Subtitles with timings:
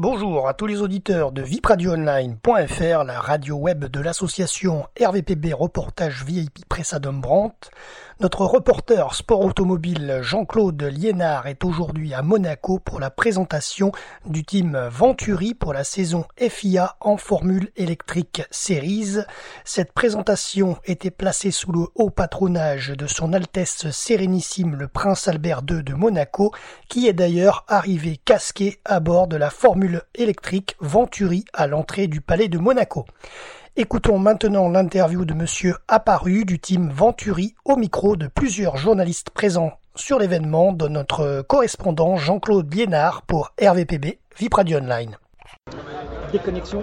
[0.00, 6.68] Bonjour à tous les auditeurs de vipradioonline.fr, la radio web de l'association RVPB Reportage VIP
[6.68, 7.72] Pressadum Brandt.
[8.20, 13.90] Notre reporter sport automobile Jean-Claude Liénard est aujourd'hui à Monaco pour la présentation
[14.26, 19.18] du team Venturi pour la saison FIA en Formule électrique Series.
[19.64, 25.62] Cette présentation était placée sous le haut patronage de son Altesse Sérénissime le Prince Albert
[25.68, 26.52] II de Monaco,
[26.88, 32.20] qui est d'ailleurs arrivé casqué à bord de la Formule électrique Venturi à l'entrée du
[32.20, 33.06] palais de Monaco.
[33.76, 39.72] Écoutons maintenant l'interview de monsieur Apparu du team Venturi au micro de plusieurs journalistes présents
[39.94, 45.16] sur l'événement de notre correspondant Jean-Claude Liénard pour RVPB VIP Radio Online.
[46.32, 46.82] Déconnexion.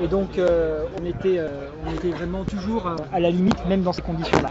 [0.00, 3.92] Et donc euh, on, était, euh, on était vraiment toujours à la limite, même dans
[3.92, 4.50] ces conditions-là.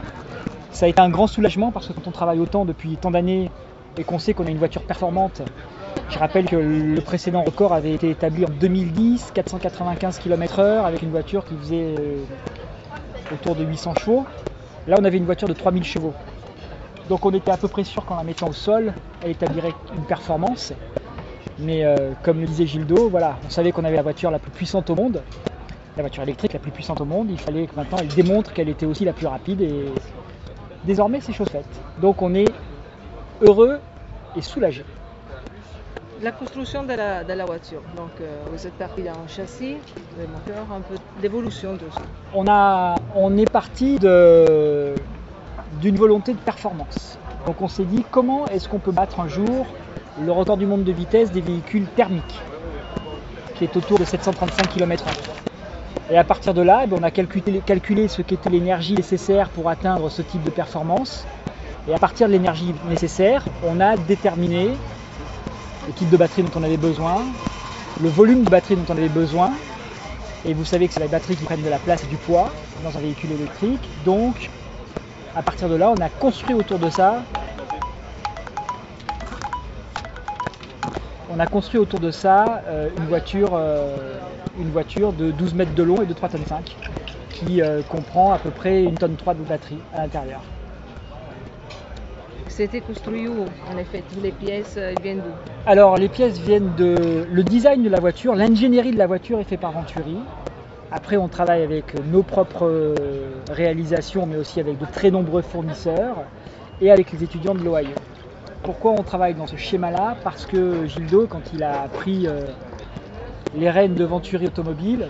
[0.71, 3.52] Ça a été un grand soulagement parce que quand on travaille autant depuis tant d'années
[3.98, 5.43] et qu'on sait qu'on a une voiture performante
[6.13, 11.09] je rappelle que le précédent record avait été établi en 2010, 495 km/h avec une
[11.09, 12.24] voiture qui faisait euh,
[13.34, 14.23] autour de 800 chevaux.
[14.88, 16.13] Là, on avait une voiture de 3000 chevaux.
[17.10, 20.04] Donc on était à peu près sûr qu'en la mettant au sol, elle établirait une
[20.04, 20.73] performance.
[21.57, 24.51] Mais euh, comme le disait Gildo, voilà, on savait qu'on avait la voiture la plus
[24.51, 25.20] puissante au monde,
[25.98, 27.27] la voiture électrique la plus puissante au monde.
[27.32, 29.85] Il fallait que maintenant elle démontre qu'elle était aussi la plus rapide et
[30.85, 31.66] désormais c'est chose faite.
[32.01, 32.49] Donc on est
[33.41, 33.79] heureux
[34.35, 34.85] et soulagé
[36.24, 37.82] la construction de la, voiture.
[37.98, 39.76] Donc euh, vous êtes parti d'un châssis,
[40.18, 42.02] le moteur, un peu d'évolution de ça.
[42.34, 44.96] On, a, on est parti d'une
[45.96, 47.18] volonté de performance.
[47.46, 49.66] Donc on s'est dit comment est-ce qu'on peut battre un jour
[50.21, 52.40] le record du monde de vitesse des véhicules thermiques,
[53.55, 55.10] qui est autour de 735 km/h.
[56.12, 59.49] Et à partir de là, eh ben, on a calculé, calculé ce qu'était l'énergie nécessaire
[59.49, 61.26] pour atteindre ce type de performance.
[61.88, 64.69] Et à partir de l'énergie nécessaire, on a déterminé
[65.88, 67.23] le type de batterie dont on avait besoin,
[68.01, 69.51] le volume de batterie dont on avait besoin.
[70.45, 72.51] Et vous savez que c'est les batteries qui prennent de la place et du poids
[72.84, 73.88] dans un véhicule électrique.
[74.03, 74.50] Donc,
[75.35, 77.23] à partir de là, on a construit autour de ça.
[81.35, 84.19] On a construit autour de ça euh, une, voiture, euh,
[84.59, 86.75] une voiture de 12 mètres de long et de 3 tonnes 5
[87.31, 90.41] qui euh, comprend à peu près une tonne 3 de batterie à l'intérieur.
[92.49, 95.53] C'était construit où En effet, toutes les pièces viennent d'où?
[95.66, 97.25] Alors, les pièces viennent de.
[97.31, 100.18] Le design de la voiture, l'ingénierie de la voiture est fait par Venturi.
[100.91, 102.96] Après, on travaille avec nos propres euh,
[103.50, 106.18] réalisations, mais aussi avec de très nombreux fournisseurs
[106.81, 107.96] et avec les étudiants de l'Ohio.
[108.63, 110.18] Pourquoi on travaille dans ce schéma-là?
[110.22, 112.41] Parce que Gildo, quand il a pris euh,
[113.56, 115.07] les rênes de Venturi Automobile,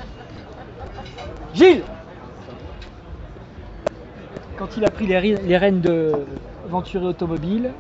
[1.56, 1.82] Gilles
[4.58, 6.12] Quand il a pris les rênes de
[6.70, 7.72] Venturi Automobile.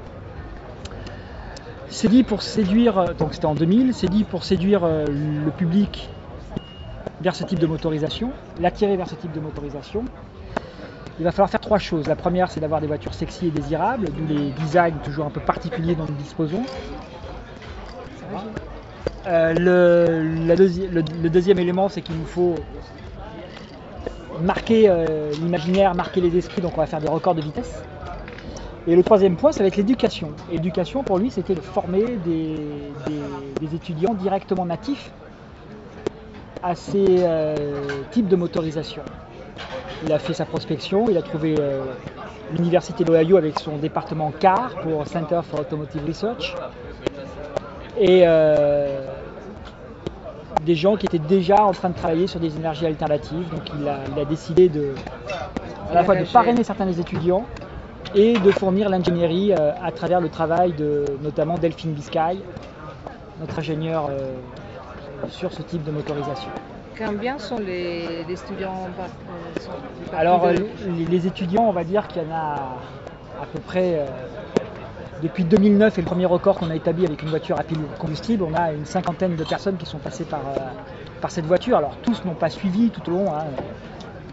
[1.93, 6.09] C'est dit pour séduire, donc c'était en 2000, c'est dit pour séduire euh, le public
[7.21, 10.03] vers ce type de motorisation, l'attirer vers ce type de motorisation.
[11.19, 12.07] Il va falloir faire trois choses.
[12.07, 15.39] La première, c'est d'avoir des voitures sexy et désirables, d'où les designs toujours un peu
[15.39, 16.63] particuliers dont nous disposons.
[19.27, 22.55] Euh, le, deuxième élément, c'est qu'il nous faut
[24.41, 27.83] marquer euh, l'imaginaire, marquer les esprits, donc on va faire des records de vitesse.
[28.85, 30.31] Et le troisième point, ça va être l'éducation.
[30.51, 35.11] L'éducation, pour lui, c'était de former des, étudiants directement natifs
[36.61, 37.55] à ces euh,
[38.11, 39.01] types de motorisation.
[40.05, 41.85] Il a fait sa prospection, il a trouvé euh,
[42.51, 46.55] l'université d'Ohio avec son département CAR pour Center for Automotive Research.
[47.97, 49.07] Et euh,
[50.65, 53.49] des gens qui étaient déjà en train de travailler sur des énergies alternatives.
[53.49, 54.93] Donc il a, il a décidé de,
[55.89, 57.45] à la fois de parrainer certains des étudiants
[58.15, 62.37] et de fournir l'ingénierie euh, à travers le travail de notamment Delphine Biscay,
[63.39, 64.33] notre ingénieur euh,
[65.29, 66.49] sur ce type de motorisation.
[66.97, 70.47] Combien sont les, étudiants euh, Alors
[71.09, 72.77] les, étudiants, on va dire qu'il y en a
[73.41, 74.05] à peu près
[75.23, 78.43] depuis 2009 et le premier record qu'on a établi avec une voiture à pile combustible,
[78.43, 80.41] on a une cinquantaine de personnes qui sont passées par,
[81.19, 81.77] par cette voiture.
[81.77, 83.33] Alors tous n'ont pas suivi tout au long.
[83.33, 83.45] Hein.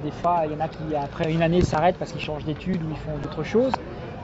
[0.03, 2.83] Des fois, il y en a qui, après une année, s'arrêtent parce qu'ils changent d'études
[2.83, 3.73] ou ils font d'autres choses.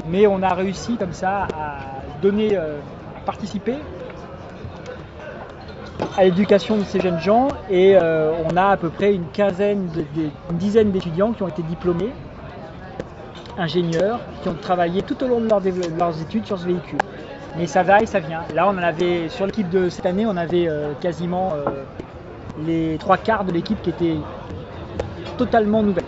[0.09, 1.79] Mais on a réussi comme ça à
[2.23, 2.79] donner, euh,
[3.17, 3.75] à participer
[6.17, 9.89] à l'éducation de ces jeunes gens et euh, on a à peu près une quinzaine,
[10.51, 12.13] une dizaine d'étudiants qui ont été diplômés,
[13.59, 16.99] ingénieurs, qui ont travaillé tout au long de, leurs études sur ce véhicule.
[17.59, 18.43] Mais ça va et ça vient.
[18.55, 21.53] Là, on en avait sur l'équipe de cette année, on avait euh, quasiment
[22.65, 24.17] les trois quarts de l'équipe qui étaient
[25.37, 26.05] totalement nouvelle.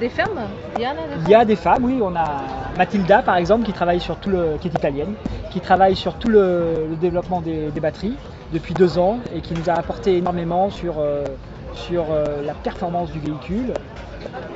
[0.00, 0.40] Des femmes
[0.76, 2.00] Il y, a des femmes Il y a des femmes, oui.
[2.02, 2.42] On a
[2.76, 5.14] Mathilda, par exemple, qui travaille sur tout le, qui est italienne,
[5.50, 8.16] qui travaille sur tout le, développement des, batteries.
[8.52, 11.24] depuis deux ans et qui nous a apporté énormément sur, euh,
[11.74, 13.74] sur euh, la performance du véhicule.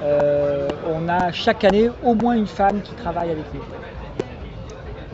[0.03, 3.63] Euh, on a chaque année au moins une femme qui travaille avec nous.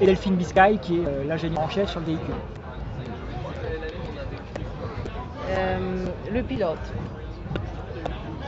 [0.00, 2.35] Et Delphine Biscay qui est l'ingénieur en chef sur le véhicule.
[6.33, 6.79] Le pilote.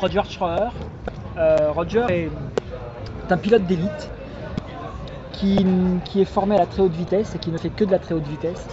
[0.01, 0.73] Roger Schroer.
[1.37, 2.31] Euh, Roger est
[3.31, 4.11] un pilote d'élite
[5.33, 7.99] qui, est formé à la très haute vitesse et qui ne fait que de la
[7.99, 8.67] très haute vitesse.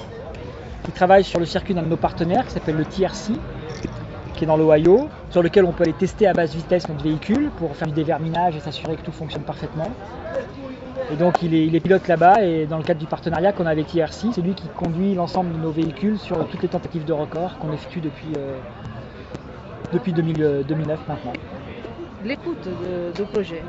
[0.84, 3.34] Qui travaille sur le circuit d'un de nos partenaires qui s'appelle le TRC,
[4.34, 7.52] qui est dans l'Ohio, sur lequel on peut aller tester à basse vitesse notre véhicule
[7.58, 9.90] pour faire du déverminage et s'assurer que tout fonctionne parfaitement.
[11.12, 13.66] Et donc il est, il est pilote là-bas et dans le cadre du partenariat qu'on
[13.66, 17.06] a avec TRC, c'est lui qui conduit l'ensemble de nos véhicules sur toutes les tentatives
[17.06, 18.58] de record qu'on effectue depuis, euh,
[19.92, 21.34] depuis 2000, euh, 2009 maintenant.
[22.24, 23.64] L'écoute de- du projet,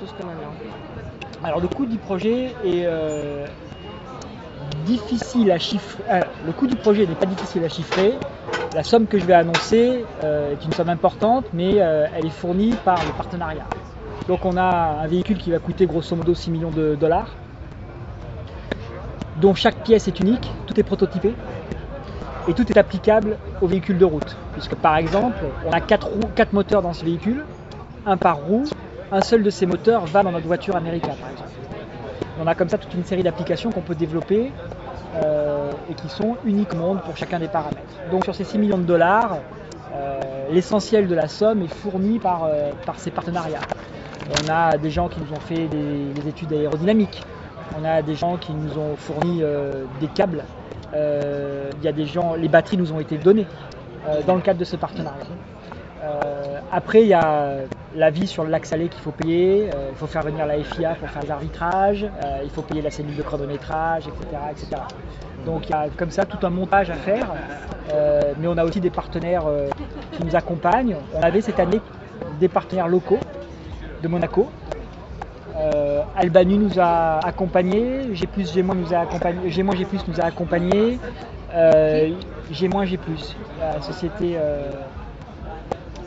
[0.00, 0.52] jusqu'à maintenant.
[1.44, 3.46] Alors le coût du projet est euh,
[4.86, 6.02] difficile à chiffrer.
[6.10, 8.14] euh, le coût du projet n'est pas difficile à chiffrer.
[8.74, 12.30] La somme que je vais annoncer euh, est une somme importante, mais euh, elle est
[12.30, 13.64] fournie par le partenariat.
[14.26, 17.28] Donc on a un véhicule qui va coûter grosso modo 6 millions de dollars,
[19.40, 21.34] dont chaque pièce est unique, tout est prototypé
[22.48, 24.36] et tout est applicable au véhicule de route.
[24.54, 27.44] Puisque par exemple, on a 4 roues, quatre moteurs dans ce véhicule,
[28.06, 28.64] un par roue,
[29.12, 31.50] un seul de ces moteurs va dans notre voiture américaine par exemple.
[32.40, 34.52] On a comme ça toute une série d'applications qu'on peut développer
[35.16, 37.82] euh, et qui sont uniques au monde pour chacun des paramètres.
[38.10, 39.38] Donc sur ces 6 millions de dollars,
[39.94, 43.60] euh, l'essentiel de la somme est fourni par, euh, par ces partenariats.
[44.44, 47.22] On a des gens qui nous ont fait des, des études aérodynamiques,
[47.80, 49.42] on a des gens qui nous ont fourni
[50.00, 50.44] des câbles,
[50.94, 53.46] il y a des gens, les batteries nous ont été données
[54.08, 55.26] euh, dans le cadre de ce partenariat.
[56.02, 57.56] Euh, après, il y a
[57.94, 60.62] la vie sur le lac salé qu'il faut payer, euh, il faut faire venir la
[60.62, 64.26] FIA pour faire les arbitrages, euh, il faut payer la cellule de chronométrage, etc.
[64.50, 64.82] etc.
[65.44, 67.32] Donc il y a comme ça tout un montage à faire,
[67.92, 69.68] Euh, mais on a aussi des partenaires euh,
[70.12, 70.96] qui nous accompagnent.
[71.14, 71.80] On avait cette année
[72.38, 73.18] des partenaires locaux
[74.02, 74.50] de Monaco.
[76.16, 80.98] Albanu nous a accompagnés, G+, G- nous a accompagnés, G-, G+, nous a accompagnés,
[81.54, 82.08] euh,
[82.50, 82.98] G-, G+,
[83.60, 84.70] la société euh,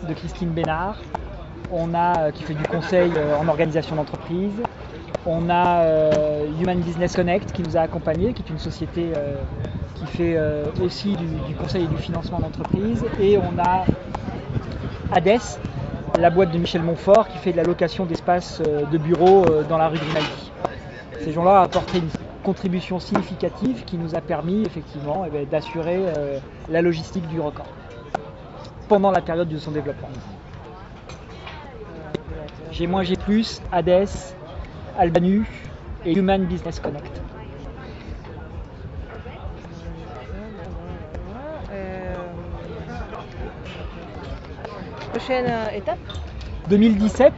[0.07, 0.97] de Christine Bénard.
[1.71, 4.51] On a euh, qui fait du conseil en organisation d'entreprise.
[5.25, 5.85] On a
[6.59, 9.05] Human Business Connect qui nous a accompagnés, qui est une société
[9.95, 10.35] qui fait
[10.83, 13.05] aussi du, du conseil et du financement d'entreprise.
[13.21, 13.85] Et on a
[15.11, 15.59] ADES,
[16.21, 19.63] la boîte de Michel Montfort, qui fait de la location d'espaces euh, de bureaux euh,
[19.63, 20.51] dans la rue Grimaldi.
[21.19, 22.09] Ces gens-là ont apporté une
[22.43, 26.37] contribution significative qui nous a permis effectivement eh ben, d'assurer euh,
[26.69, 27.67] la logistique du record
[28.87, 30.09] pendant la période de son développement.
[32.71, 34.35] J'ai moins, j'ai plus, ADES,
[34.99, 35.47] Albanu
[36.05, 37.21] et Human Business Connect.
[41.71, 42.13] Euh,
[45.11, 45.99] prochaine euh, étape
[46.69, 47.33] 2017.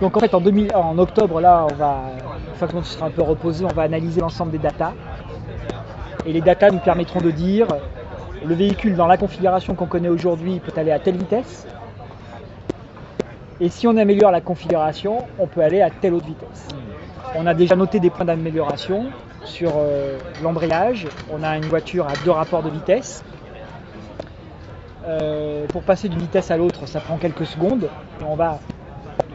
[0.00, 2.00] Donc en fait en, 2000 en octobre là on va,
[2.48, 4.92] une fois que tout sera un peu reposé, on va analyser l'ensemble des datas.
[6.26, 7.66] Et les datas nous permettront de dire
[8.44, 11.66] le véhicule dans la configuration qu'on connaît aujourd'hui peut aller à telle vitesse.
[13.58, 16.68] Et si on améliore la configuration, on peut aller à telle autre vitesse.
[17.34, 19.06] On a déjà noté des points d'amélioration
[19.44, 21.06] sur euh, l'embrayage.
[21.32, 23.24] On a une voiture à deux rapports de vitesse.
[25.06, 27.84] Euh, pour passer d'une vitesse à l'autre, ça prend quelques secondes.
[28.20, 28.58] Et on va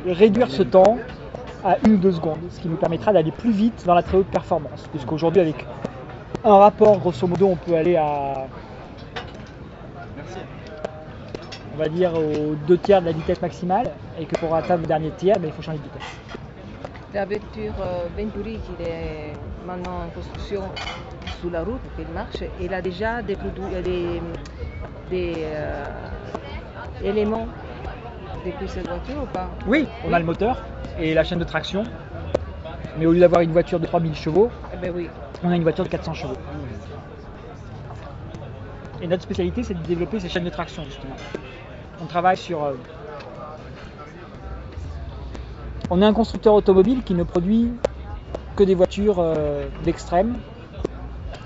[0.05, 0.97] réduire ce temps
[1.63, 4.17] à une ou deux secondes, ce qui nous permettra d'aller plus vite dans la très
[4.17, 4.87] haute performance.
[4.91, 5.65] Puisqu'aujourd'hui, avec
[6.43, 8.47] un rapport, grosso modo, on peut aller à,
[11.73, 14.87] on va dire, aux deux tiers de la vitesse maximale, et que pour atteindre le
[14.87, 16.40] dernier tiers, ben, il faut changer de vitesse.
[17.13, 19.33] La voiture euh, Venturi qui est
[19.65, 20.61] maintenant en construction
[21.41, 24.21] sous la route, qui marche, il a déjà des, euh, des,
[25.09, 25.83] des, euh,
[27.03, 27.47] éléments
[28.45, 29.49] depuis cette voiture ou pas?
[29.67, 30.63] Oui, on a le moteur
[30.97, 31.83] et la chaîne de traction,
[32.97, 35.09] mais au lieu d'avoir une voiture de 3000 chevaux, Eh ben oui.
[35.43, 36.37] on a une voiture de 400 chevaux.
[39.01, 41.15] Et notre spécialité, c'est de développer ces chaînes de traction, justement.
[42.01, 42.73] On travaille sur.
[45.93, 47.73] On est un constructeur automobile qui ne produit
[48.55, 50.37] que des voitures euh, d'extrême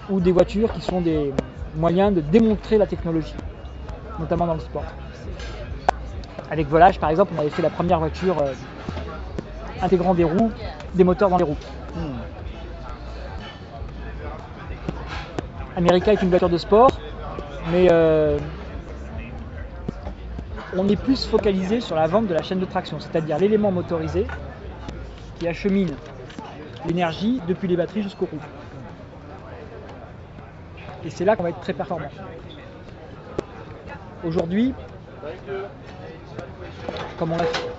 [0.07, 1.33] ou des voitures qui sont des
[1.75, 3.33] moyens de démontrer la technologie,
[4.19, 4.83] notamment dans le sport.
[6.51, 8.53] Avec Volage, par exemple, on avait fait la première voiture euh,
[9.81, 10.51] intégrant des roues,
[10.93, 11.57] des moteurs dans les roues.
[15.75, 16.91] America est une voiture de sport,
[17.71, 18.37] mais euh,
[20.77, 24.25] on est plus focalisé sur la vente de la chaîne de traction, c'est-à-dire l'élément motorisé
[25.39, 25.93] qui achemine
[26.87, 28.39] l'énergie depuis les batteries jusqu'aux roues.
[31.03, 32.09] Et c'est là qu'on va être très performant.
[34.23, 34.73] Aujourd'hui,
[37.21, 37.25] on,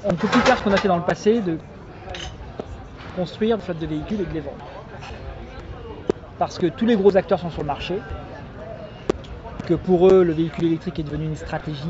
[0.05, 1.59] on ne peut plus faire ce qu'on a fait dans le passé de
[3.17, 4.57] construire des flottes de véhicules et de les vendre.
[6.39, 7.99] Parce que tous les gros acteurs sont sur le marché,
[9.67, 11.83] que pour eux le véhicule électrique est devenu une stratégie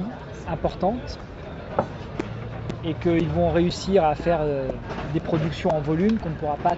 [0.49, 1.19] importante
[2.85, 4.69] et qu'ils vont réussir à faire euh,
[5.13, 6.75] des productions en volume qu'on ne pourra pas.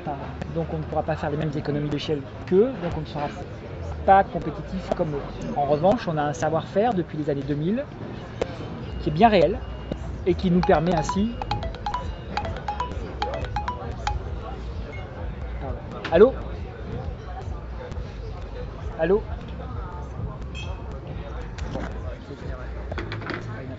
[0.55, 3.29] Donc on ne pourra pas faire les mêmes économies d'échelle qu'eux, donc on ne sera
[4.05, 5.55] pas compétitif comme eux.
[5.57, 7.85] En revanche, on a un savoir-faire depuis les années 2000
[9.03, 9.59] qui est bien réel
[10.27, 11.31] et qui nous permet ainsi.
[16.11, 16.33] Allô?
[18.99, 19.23] Allô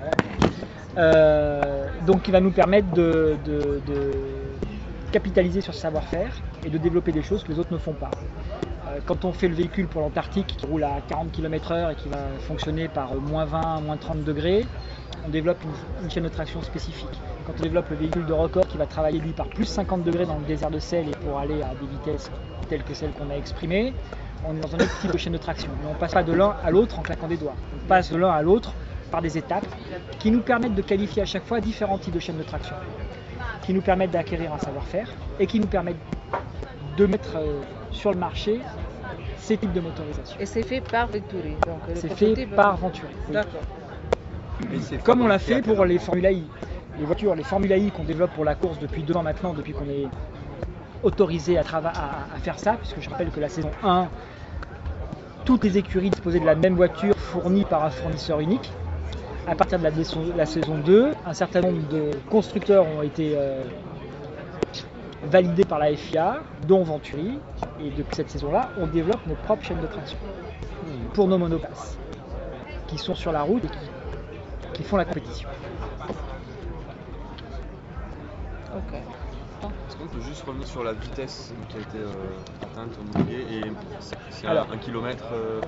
[0.02, 0.89] Euh,
[2.06, 3.38] donc il va nous permettre de,
[5.12, 6.32] capitaliser sur ce savoir-faire
[6.64, 8.12] et de développer des choses que les autres ne font pas.
[8.88, 12.10] Euh, Quand on fait le véhicule pour l'Antarctique qui roule à 40 km/h et qui
[12.10, 14.66] va fonctionner par euh, moins 20, moins 30 degrés,
[15.26, 17.10] on développe une, une chaîne de traction spécifique.
[17.46, 20.26] Quand on développe le véhicule de record qui va travailler lui par plus 50 degrés
[20.26, 22.30] dans le désert de sel et pour aller à des vitesses
[22.70, 23.94] telles que celles qu'on a exprimées,
[24.48, 25.70] on est dans un autre type de chaîne de traction.
[25.82, 27.56] Mais on ne passe pas de l'un à l'autre en claquant des doigts.
[27.76, 28.74] On passe de l'un à l'autre
[29.10, 29.66] par des étapes
[30.20, 32.76] qui nous permettent de qualifier à chaque fois différents types de chaînes de traction,
[33.64, 35.08] qui nous permettent d'acquérir un savoir-faire
[35.40, 35.98] et qui nous permettent
[36.98, 37.62] de mettre euh,
[37.92, 38.60] sur le marché
[39.38, 40.38] ces types de motorisation.
[40.40, 41.56] Et c'est fait par Venturi.
[41.96, 43.08] C'est fait par Venturi.
[43.28, 43.34] oui.
[43.34, 43.62] D'accord.
[45.04, 46.44] Comme on l'a fait pour les Formula I.
[47.00, 49.72] Les voitures, les Formula I qu'on développe pour la course depuis deux ans maintenant, depuis
[49.72, 50.08] qu'on est
[51.02, 54.10] autorisé à, trava- à- à faire ça, puisque je rappelle que la saison 1,
[55.46, 58.74] toutes les écuries disposaient de la même voiture fournie par un fournisseur unique.
[59.50, 63.34] À partir de la, saison- la saison 2, un certain nombre de constructeurs ont été
[63.36, 63.64] euh,
[65.24, 66.38] validés par la FIA,
[66.68, 67.40] dont Venturi.
[67.82, 70.18] Et depuis cette saison-là, on développe nos propres chaînes de traction
[71.14, 71.98] pour nos monoplaces,
[72.88, 73.78] qui sont sur la route et qui
[74.74, 75.50] qui font la compétition.
[78.76, 78.94] Ok.
[78.94, 82.08] Est-ce qu'on peut juste revenir sur la vitesse qui a été euh,
[82.62, 83.62] atteinte au Montpellier et
[84.00, 84.68] c'est- c'est un, Alors.
[84.72, 85.60] un kilomètre euh,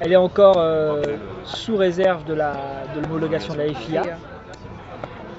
[0.00, 1.02] Elle est encore euh,
[1.44, 2.54] sous réserve de la
[2.94, 4.02] de l'homologation de la FIA.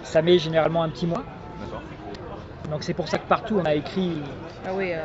[0.04, 1.24] Ça met généralement un petit mois.
[2.70, 4.22] Donc c'est pour ça que partout on a écrit
[4.66, 5.02] Ah oui, euh,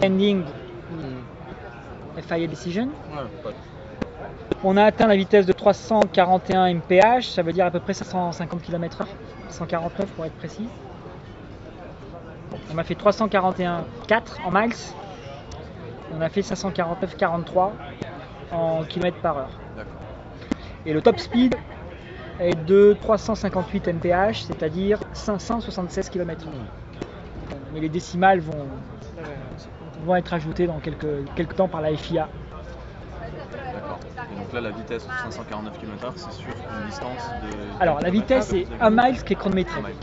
[0.00, 0.44] pending
[0.90, 2.20] Hmm.
[2.22, 2.88] FIA decision.
[3.12, 3.52] Ouais,
[4.64, 8.62] On a atteint la vitesse de 341 mph, ça veut dire à peu près 550
[8.62, 9.06] km/h,
[9.50, 10.66] 149 pour être précis.
[12.74, 14.72] On a fait 341,4 en miles.
[16.16, 17.70] On a fait 549,43
[18.52, 19.50] en km par heure.
[20.86, 21.54] Et le top speed
[22.40, 26.48] est de 358 mph, c'est-à-dire 576 km/h.
[27.72, 28.66] Mais les décimales vont,
[30.04, 32.28] vont être ajoutées dans quelques, quelques temps par la FIA.
[33.74, 33.98] D'accord.
[34.32, 37.82] Et donc là, la vitesse de 549 km/h, c'est sur une distance de.
[37.82, 39.80] Alors la vitesse c'est 1 mile qui est chronométré.
[39.80, 39.96] Un mile.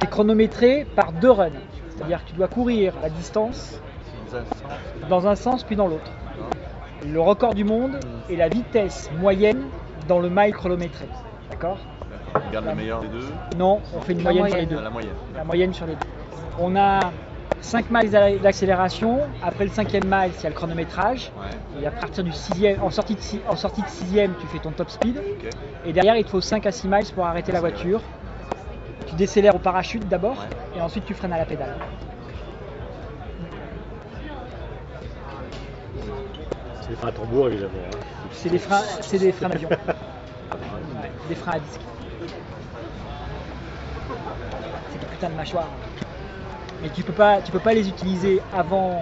[0.00, 1.50] Qui est chronométré par deux runs.
[1.90, 3.80] C'est-à-dire que tu dois courir la distance
[5.08, 6.10] dans un sens puis dans l'autre.
[7.06, 7.98] Le record du monde
[8.30, 9.64] est la vitesse moyenne
[10.08, 11.06] dans le mile chronométré.
[11.50, 11.78] D'accord.
[12.34, 13.26] On garde le meilleur des deux.
[13.56, 14.80] Non, on fait une La moyenne, sur les deux.
[14.80, 15.12] la moyenne.
[15.34, 16.06] La moyenne sur les deux.
[16.60, 17.00] On a
[17.60, 19.20] 5 miles d'a- d'accélération.
[19.42, 21.30] Après le cinquième mile, il y a le chronométrage.
[21.40, 21.82] Ouais.
[21.82, 24.58] Et à partir du sixième, en sortie de, si- en sortie de sixième, tu fais
[24.58, 25.20] ton top speed.
[25.86, 28.00] Et derrière, il te faut 5 à 6 miles pour arrêter la voiture.
[29.06, 30.78] Tu décélères au parachute d'abord, Ouais.
[30.78, 31.74] et ensuite tu freines à la pédale.
[36.88, 37.70] C'est des freins à tambour évidemment.
[37.92, 37.98] hein.
[38.32, 39.68] C'est des freins, c'est des freins d'avion.
[39.68, 41.80] Ouais, des freins à disque.
[44.92, 45.68] C'est des putains de mâchoires.
[46.82, 49.00] Mais tu peux pas, tu peux pas les utiliser avant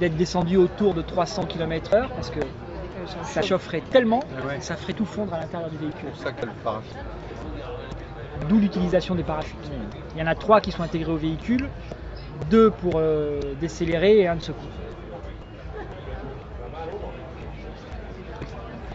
[0.00, 2.40] d'être descendu autour de 300 km/h parce que
[3.22, 4.58] ça chaufferait tellement, Ah ouais.
[4.58, 6.08] que ça ferait tout fondre à l'intérieur du véhicule.
[6.14, 6.96] C'est pour ça qu'il y a le parachute.
[8.48, 9.56] D'où l'utilisation des parachutes.
[10.14, 11.68] Il y en a trois qui sont intégrés au véhicule,
[12.50, 14.68] deux pour euh, décélérer et un de secours.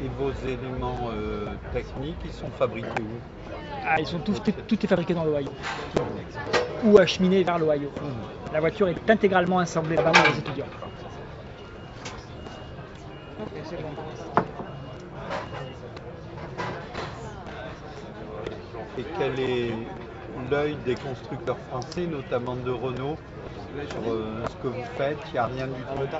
[0.03, 3.53] Et vos éléments euh, techniques, ils sont fabriqués où?
[3.85, 5.49] Ah, ils sont tous, tout, est fabriqué dans l'Ohio.
[6.83, 7.89] Ou acheminé vers l'Ohio.
[8.51, 10.65] La voiture est intégralement assemblée par les étudiants.
[18.97, 19.71] Et quel est
[20.51, 23.17] l'œil des constructeurs français, notamment de Renault,
[23.89, 25.17] sur euh, ce que vous faites?
[25.27, 26.17] Il n'y a rien du tout.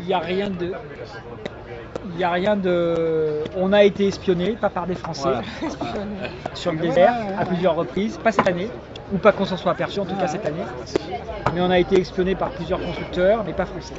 [0.00, 0.72] Il n'y a rien de.
[2.04, 3.44] Il n'y a rien de.
[3.56, 5.42] On a été espionné, pas par des Français, Voilà.
[6.54, 8.68] sur le désert à plusieurs reprises, pas cette année,
[9.12, 10.64] ou pas qu'on s'en soit aperçu en tout cas cette année.
[11.54, 13.94] Mais on a été espionné par plusieurs constructeurs, mais pas français.